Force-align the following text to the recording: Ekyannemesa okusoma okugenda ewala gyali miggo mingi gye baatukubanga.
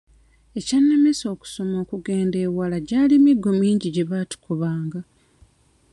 Ekyannemesa 0.59 1.25
okusoma 1.35 1.75
okugenda 1.83 2.37
ewala 2.47 2.77
gyali 2.87 3.15
miggo 3.25 3.49
mingi 3.61 3.87
gye 3.95 4.05
baatukubanga. 4.09 4.99